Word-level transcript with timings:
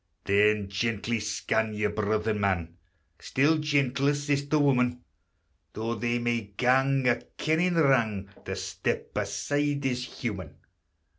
Then 0.25 0.67
gently 0.67 1.19
scan 1.19 1.75
your 1.75 1.91
brother 1.91 2.33
man, 2.33 2.75
Still 3.19 3.59
gentler 3.59 4.15
sister 4.15 4.57
woman; 4.57 5.03
Though 5.73 5.93
they 5.93 6.17
may 6.17 6.41
gang 6.57 7.07
a 7.07 7.17
kennin' 7.37 7.75
wrang, 7.75 8.27
To 8.45 8.55
step 8.55 9.15
aside 9.15 9.85
is 9.85 10.03
human. 10.05 10.55